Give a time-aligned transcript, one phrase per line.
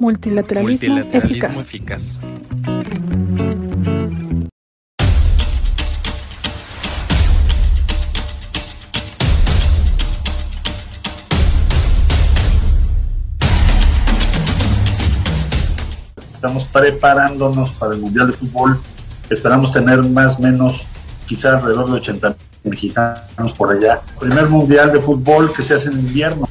[0.00, 2.18] Multilateralismo, eficaz.
[16.32, 18.80] Estamos preparándonos para el Mundial de Fútbol.
[19.28, 20.86] Esperamos tener más o menos,
[21.28, 24.00] quizás alrededor de 80 mexicanos por allá.
[24.18, 26.49] Primer Mundial de Fútbol que se hace en invierno.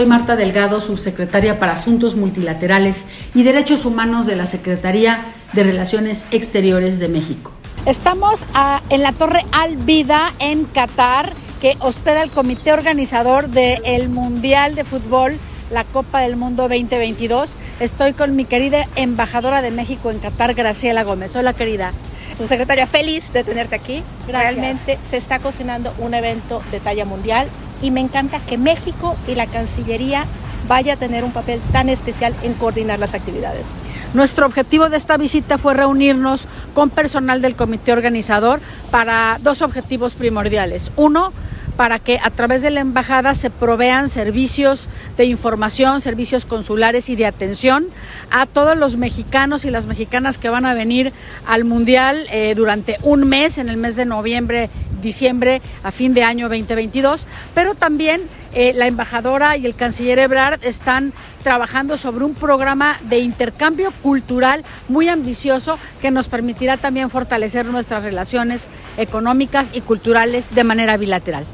[0.00, 3.04] Soy Marta Delgado, subsecretaria para Asuntos Multilaterales
[3.34, 7.52] y Derechos Humanos de la Secretaría de Relaciones Exteriores de México.
[7.84, 14.74] Estamos a, en la Torre Alvida en Qatar, que hospeda el comité organizador del Mundial
[14.74, 15.36] de Fútbol,
[15.70, 17.56] la Copa del Mundo 2022.
[17.80, 21.36] Estoy con mi querida embajadora de México en Qatar, Graciela Gómez.
[21.36, 21.92] Hola, querida.
[22.34, 24.02] Subsecretaria, feliz de tenerte aquí.
[24.26, 24.54] Gracias.
[24.54, 27.48] Realmente se está cocinando un evento de talla mundial
[27.82, 30.24] y me encanta que México y la Cancillería
[30.68, 33.66] vaya a tener un papel tan especial en coordinar las actividades.
[34.12, 38.60] Nuestro objetivo de esta visita fue reunirnos con personal del comité organizador
[38.90, 40.90] para dos objetivos primordiales.
[40.96, 41.32] Uno,
[41.76, 47.16] para que a través de la embajada se provean servicios de información, servicios consulares y
[47.16, 47.86] de atención
[48.30, 51.12] a todos los mexicanos y las mexicanas que van a venir
[51.46, 54.68] al Mundial eh, durante un mes, en el mes de noviembre,
[55.00, 60.64] diciembre, a fin de año 2022, pero también eh, la embajadora y el canciller Ebrard
[60.64, 67.66] están trabajando sobre un programa de intercambio cultural muy ambicioso que nos permitirá también fortalecer
[67.66, 68.66] nuestras relaciones
[68.96, 71.46] económicas y culturales de manera bilateral.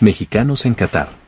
[0.00, 1.24] Mexicanos en Qatar.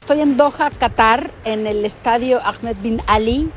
[0.00, 3.50] Estoy en Doha, Qatar, en el estadio Ahmed bin Ali,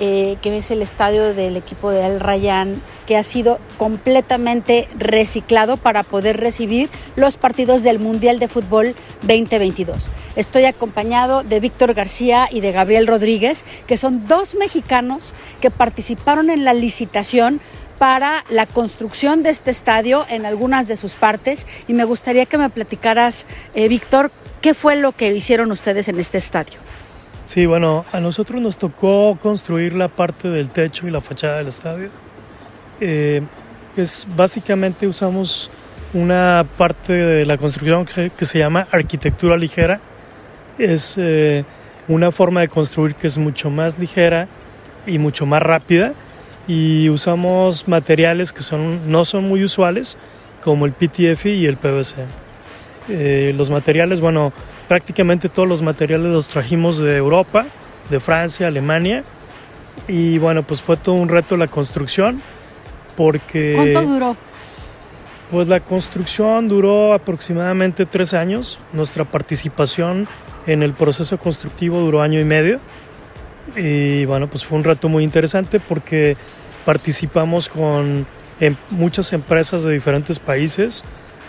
[0.00, 5.76] eh, que es el estadio del equipo de Al Rayyan, que ha sido completamente reciclado
[5.76, 10.10] para poder recibir los partidos del Mundial de Fútbol 2022.
[10.36, 16.50] Estoy acompañado de Víctor García y de Gabriel Rodríguez, que son dos mexicanos que participaron
[16.50, 17.60] en la licitación
[17.98, 22.58] para la construcción de este estadio en algunas de sus partes y me gustaría que
[22.58, 24.30] me platicaras, eh, Víctor,
[24.60, 26.78] qué fue lo que hicieron ustedes en este estadio.
[27.48, 31.68] Sí, bueno, a nosotros nos tocó construir la parte del techo y la fachada del
[31.68, 32.10] estadio.
[33.00, 33.40] Eh,
[33.96, 35.70] es básicamente usamos
[36.12, 39.98] una parte de la construcción que, que se llama arquitectura ligera.
[40.76, 41.64] Es eh,
[42.06, 44.46] una forma de construir que es mucho más ligera
[45.06, 46.12] y mucho más rápida
[46.66, 50.18] y usamos materiales que son, no son muy usuales
[50.62, 52.16] como el PTF y el PVC.
[53.08, 54.52] Eh, los materiales, bueno,
[54.88, 57.66] prácticamente todos los materiales los trajimos de Europa,
[58.10, 59.22] de Francia, Alemania
[60.08, 62.40] y bueno, pues fue todo un reto la construcción
[63.16, 63.74] porque...
[63.76, 64.36] ¿Cuánto duró?
[65.50, 68.78] Pues la construcción duró aproximadamente tres años.
[68.92, 70.28] Nuestra participación
[70.66, 72.80] en el proceso constructivo duró año y medio.
[73.74, 76.36] Y bueno, pues fue un reto muy interesante porque
[76.84, 78.26] participamos con
[78.60, 81.02] em, muchas empresas de diferentes países.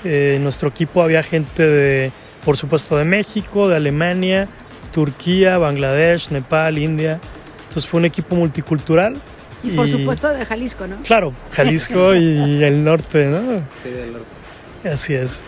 [0.05, 2.11] Eh, en nuestro equipo había gente de,
[2.43, 4.47] por supuesto, de México, de Alemania,
[4.91, 7.19] Turquía, Bangladesh, Nepal, India.
[7.67, 9.21] Entonces fue un equipo multicultural.
[9.63, 10.97] Y, por supuesto de Jalisco, ¿no?
[11.03, 13.61] Claro, Jalisco y el norte, ¿no?
[13.83, 14.89] Sí, del norte.
[14.89, 15.43] Así es.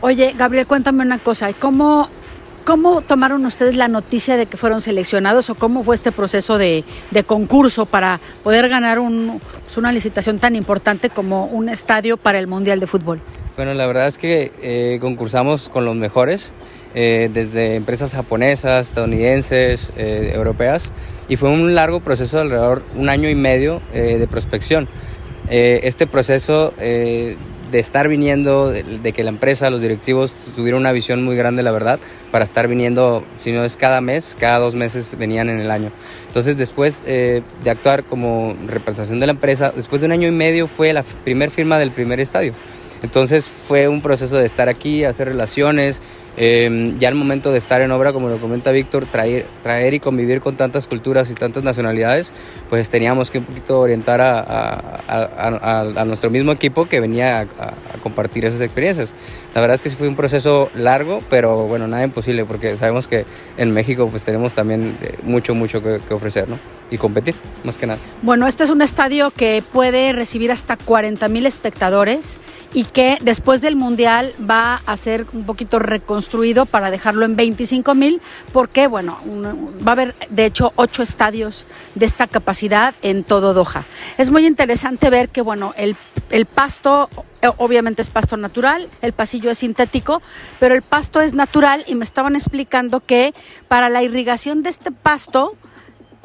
[0.00, 1.52] Oye, Gabriel, cuéntame una cosa.
[1.52, 2.08] ¿Cómo,
[2.64, 6.82] ¿Cómo tomaron ustedes la noticia de que fueron seleccionados o cómo fue este proceso de,
[7.26, 12.80] concurso para poder ganar pues una licitación tan importante como un estadio para el Mundial
[12.80, 13.20] de Fútbol?
[13.56, 16.54] Bueno, la verdad es que eh, concursamos con los mejores,
[16.94, 20.90] eh, desde empresas japonesas, estadounidenses, eh, europeas,
[21.28, 24.88] y fue un largo proceso de alrededor un año y medio de prospección.
[25.48, 26.72] Este proceso
[27.70, 31.72] de estar viniendo, de, que la empresa, los directivos tuvieron una visión muy grande, la
[31.72, 31.98] verdad,
[32.30, 35.90] para estar viniendo, si no es cada mes, cada dos meses venían en el año.
[36.28, 40.32] Entonces, después eh, de actuar como representación de la empresa, después de un año y
[40.32, 42.52] medio fue la primer firma del primer estadio.
[43.04, 46.00] Entonces fue un proceso de estar aquí, hacer relaciones,
[46.36, 50.00] eh, ya al momento de estar en obra, como lo comenta Víctor, traer, traer y
[50.00, 52.32] convivir con tantas culturas y tantas nacionalidades,
[52.68, 57.40] pues teníamos que un poquito orientar a, a, a, a nuestro mismo equipo que venía
[57.40, 59.12] a, compartir esas experiencias.
[59.54, 63.06] La verdad es que sí fue un proceso largo, pero bueno, nada imposible, porque sabemos
[63.06, 63.24] que
[63.56, 66.58] en México pues tenemos también eh, mucho, mucho que, que ofrecer, ¿no?
[66.90, 67.98] Y competir, más que nada.
[68.22, 72.38] Bueno, este es un estadio que puede recibir hasta 40 mil espectadores
[72.74, 76.23] y que después del Mundial va a ser un poquito reconstruido
[76.70, 78.20] para dejarlo en 25 mil,
[78.52, 79.18] porque bueno,
[79.86, 83.84] va a haber de hecho ocho estadios de esta capacidad en todo Doha.
[84.18, 85.96] Es muy interesante ver que bueno, el,
[86.30, 87.08] el pasto
[87.42, 90.22] eh, obviamente es pasto natural, el pasillo es sintético,
[90.58, 93.34] pero el pasto es natural y me estaban explicando que
[93.68, 95.56] para la irrigación de este pasto,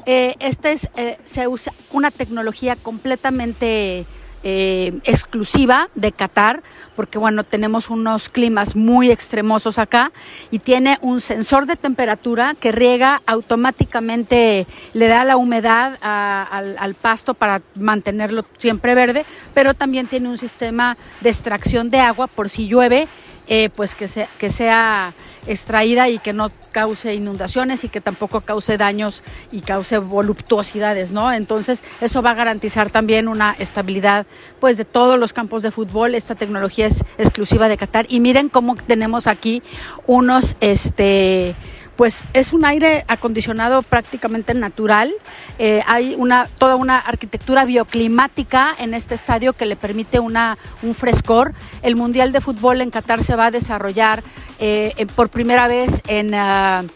[0.06, 4.06] eh, este es, eh, se usa una tecnología completamente
[4.44, 6.62] eh, exclusiva de Qatar,
[6.95, 10.12] porque bueno, tenemos unos climas muy extremosos acá
[10.51, 17.33] y tiene un sensor de temperatura que riega automáticamente, le da la humedad al, pasto
[17.33, 22.68] para mantenerlo siempre verde, pero también tiene un sistema de extracción de agua por si
[22.68, 23.07] llueve
[23.47, 25.13] eh, pues que sea, que sea
[25.47, 31.31] extraída y que no cause inundaciones y que tampoco cause daños y cause voluptuosidades, ¿no?
[31.31, 34.25] Entonces, eso va a garantizar también una estabilidad
[34.59, 36.15] pues de todos los campos de fútbol.
[36.15, 39.62] Esta tecnología es exclusiva de Qatar y miren cómo tenemos aquí
[40.06, 41.56] unos este
[42.00, 45.13] pues es un aire acondicionado prácticamente natural.
[45.57, 50.96] Eh, hay una, toda una arquitectura bioclimática en este estadio que le permite una, un
[50.96, 51.54] frescor.
[51.81, 54.24] El Mundial de Fútbol en Qatar se va a desarrollar
[54.60, 56.34] eh, por primera vez en...
[56.34, 56.88] Uh,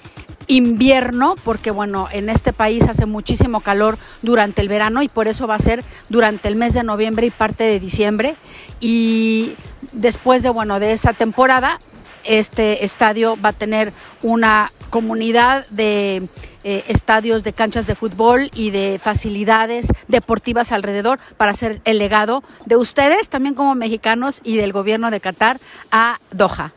[0.48, 5.48] invierno, porque bueno, en este país hace muchísimo calor durante el verano y por eso
[5.48, 8.36] va a ser durante el mes de noviembre y parte de diciembre.
[8.82, 9.56] Y
[9.94, 11.80] después de bueno, de esa temporada,
[12.26, 16.30] este estadio va a tener una comunidad de
[16.64, 22.44] eh, estadios de canchas de fútbol y de facilidades deportivas alrededor para hacer el legado
[22.68, 25.60] de ustedes también como mexicanos y del gobierno de Qatar
[25.92, 26.74] a Doha.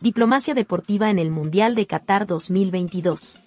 [0.00, 3.38] Diplomacia deportiva en el Mundial de Qatar 2022.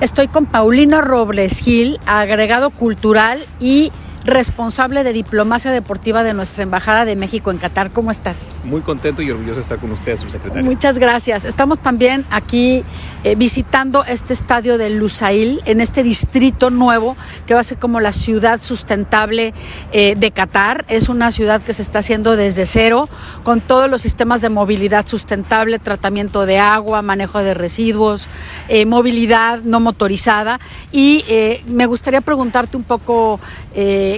[0.00, 3.92] Estoy con Paulino Robles Gil, agregado cultural y
[4.26, 7.90] responsable de diplomacia deportiva de nuestra Embajada de México en Qatar.
[7.92, 8.60] ¿Cómo estás?
[8.64, 10.64] Muy contento y orgulloso de estar con ustedes, subsecretario.
[10.64, 11.44] Muchas gracias.
[11.44, 12.82] Estamos también aquí
[13.22, 18.00] eh, visitando este estadio de Lusail, en este distrito nuevo que va a ser como
[18.00, 19.54] la ciudad sustentable
[19.92, 20.84] eh, de Qatar.
[20.88, 23.08] Es una ciudad que se está haciendo desde cero,
[23.44, 28.28] con todos los sistemas de movilidad sustentable, tratamiento de agua, manejo de residuos,
[28.68, 30.58] eh, movilidad no motorizada.
[30.90, 31.24] Y
[31.66, 33.38] me gustaría preguntarte un poco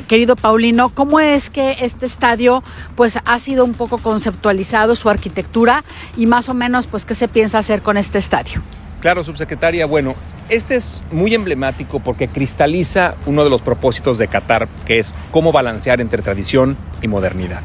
[0.02, 2.62] querido Paulino, ¿cómo es que este estadio
[2.96, 5.84] pues ha sido un poco conceptualizado, su arquitectura
[6.16, 8.62] y más o menos pues qué se piensa hacer con este estadio?
[9.00, 10.14] Claro, subsecretaria, bueno,
[10.48, 15.52] este es muy emblemático porque cristaliza uno de los propósitos de Qatar, que es cómo
[15.52, 17.62] balancear entre tradición y modernidad.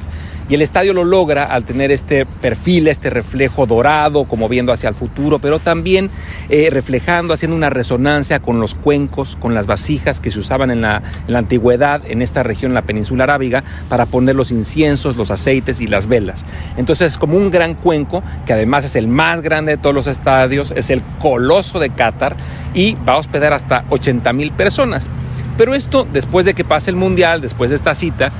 [0.49, 4.89] Y el estadio lo logra al tener este perfil, este reflejo dorado, como viendo hacia
[4.89, 6.09] el futuro, pero también
[6.49, 10.81] eh, reflejando, haciendo una resonancia con los cuencos, con las vasijas que se usaban en
[10.81, 11.01] la,
[11.33, 16.07] antigüedad en esta región, la península arábiga, para poner los inciensos, los aceites y las
[16.07, 16.45] velas.
[16.77, 20.07] Entonces es como un gran cuenco, que además es el más grande de todos los
[20.07, 22.35] estadios, es el coloso de Qatar
[22.73, 25.09] y va a hospedar hasta 80 mil personas.
[25.57, 28.31] Pero esto, después de que pase el Mundial, después de esta cita,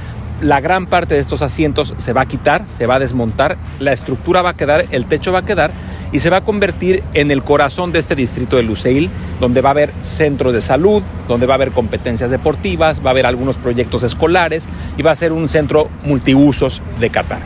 [0.41, 3.93] la gran parte de estos asientos se va a quitar, se va a desmontar, la
[3.93, 5.71] estructura va a quedar, el techo va a quedar
[6.11, 9.09] y se va a convertir en el corazón de este distrito de Luceil,
[9.39, 13.11] donde va a haber centro de salud, donde va a haber competencias deportivas, va a
[13.11, 17.41] haber algunos proyectos escolares y va a ser un centro multiusos de Qatar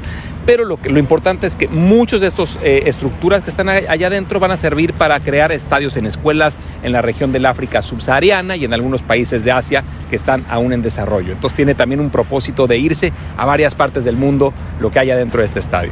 [0.47, 4.39] pero lo, lo importante es que muchas de estas eh, estructuras que están allá adentro
[4.39, 8.63] van a servir para crear estadios en escuelas en la región del África subsahariana y
[8.63, 11.33] en algunos países de Asia que están aún en desarrollo.
[11.33, 15.17] Entonces tiene también un propósito de irse a varias partes del mundo lo que haya
[15.17, 15.91] dentro de este estadio.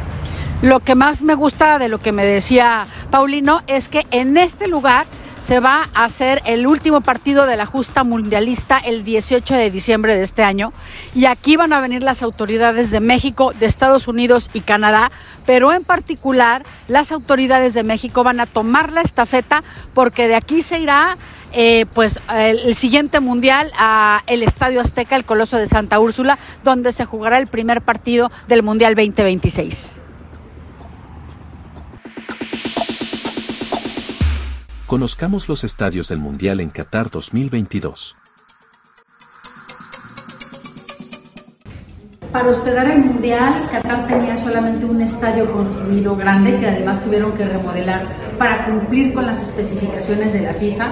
[0.61, 4.69] Lo que más me gusta de lo que me decía Paulino es que en este
[4.69, 5.05] lugar
[5.45, 10.15] se va a hacer el último partido de la justa mundialista el 18 de diciembre
[10.15, 10.73] de este año.
[11.13, 15.11] Y aquí van a venir las autoridades de México, de Estados Unidos y Canadá,
[15.45, 20.63] pero en particular las autoridades de México van a tomar la estafeta porque de aquí
[20.63, 21.15] se irá
[21.53, 26.91] eh, pues el, siguiente mundial a el Estadio Azteca, el Coloso de Santa Úrsula, donde
[26.91, 30.04] se jugará el primer partido del Mundial 2026.
[34.95, 38.15] Conozcamos los estadios del Mundial en Qatar 2022.
[42.31, 47.43] Para hospedar el Mundial, Qatar tenía solamente un estadio construido grande que además tuvieron que
[47.43, 50.87] remodelar para cumplir con las especificaciones de la FIFA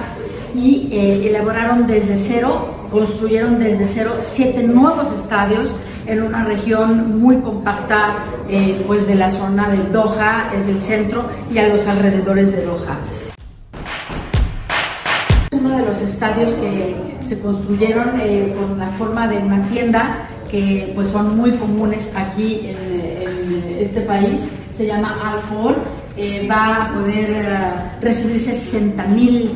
[0.54, 5.74] y eh, elaboraron desde cero, construyeron desde cero siete nuevos estadios
[6.06, 8.16] en una región muy compacta
[8.50, 12.66] eh, pues de la zona de Doha, es del centro y a los alrededores de
[12.66, 12.98] Doha.
[15.64, 16.94] Uno de los estadios que
[17.26, 22.60] se construyeron eh, con la forma de una tienda que pues son muy comunes aquí
[22.68, 23.24] en,
[23.80, 24.40] este país,
[24.76, 25.74] se llama Alcohol,
[26.16, 27.58] eh, va a poder eh,
[28.00, 29.50] recibir 60 mil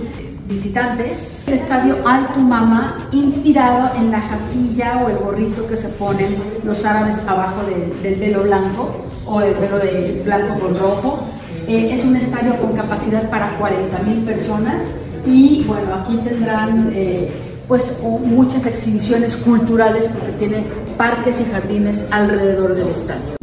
[0.47, 1.45] visitantes.
[1.47, 7.17] El estadio Altumama, inspirado en la jafilla o el gorrito que se ponen los árabes
[7.27, 7.63] abajo
[8.03, 11.19] del velo blanco o el velo de blanco con rojo.
[11.67, 14.83] Eh, es un estadio con capacidad para 40 mil personas
[15.29, 17.29] y bueno, aquí tendrán eh,
[17.67, 20.65] pues muchas exhibiciones culturales porque tiene
[20.97, 23.37] parques y jardines alrededor del estadio.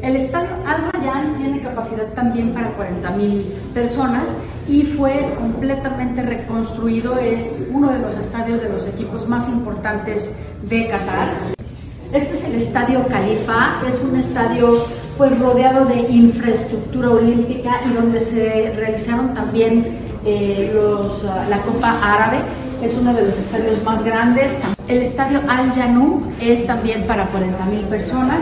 [0.00, 4.24] El estadio Al Rayyan tiene capacidad también para 40 mil personas
[4.66, 7.18] y fue completamente reconstruido.
[7.18, 11.28] Es uno de los estadios de los equipos más importantes de Qatar.
[12.12, 14.84] Este es el Estadio Califa, es un estadio
[15.16, 21.98] pues rodeado de infraestructura olímpica y donde se realizaron también eh, los, ah, la Copa
[22.02, 22.38] Árabe.
[22.82, 24.56] Es uno de los estadios más grandes.
[24.88, 28.40] El Estadio Al Janoub es también para 40.000 personas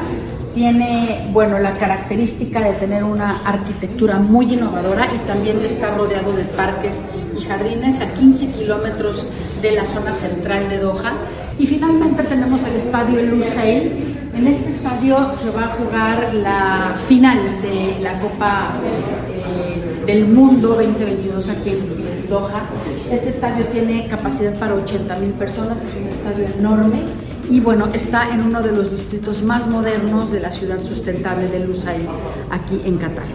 [0.55, 6.45] tiene, bueno, la característica de tener una arquitectura muy innovadora y también está rodeado de
[6.45, 6.95] parques
[7.37, 9.27] y jardines a 15 kilómetros
[9.63, 11.13] de la zona central de Doha.
[11.59, 14.17] Y finalmente tenemos el estadio Lusail.
[14.35, 18.71] En este estadio se va a jugar la final de la Copa
[20.07, 22.63] del Mundo 2022 aquí en Doha.
[23.11, 27.03] Este estadio tiene capacidad para 80 mil personas, es un estadio enorme
[27.51, 31.61] y bueno, está en uno de los distritos más modernos de la ciudad sustentable de
[31.61, 32.07] Lusail,
[32.51, 33.27] aquí en Qatar.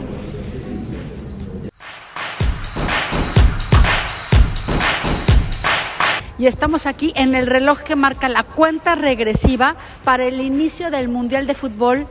[6.38, 11.08] Y estamos aquí en el reloj que marca la cuenta regresiva para el inicio del
[11.08, 12.08] Mundial de Fútbol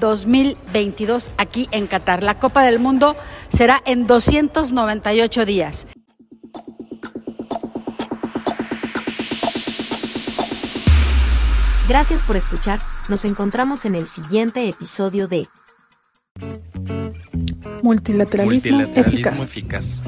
[0.00, 2.22] 2022 aquí en Qatar.
[2.22, 3.16] La Copa del Mundo
[3.48, 5.86] será en 298 días.
[11.88, 15.46] Gracias por escuchar, nos encontramos en el siguiente episodio de
[17.82, 20.00] Multilateralismo, eficaz.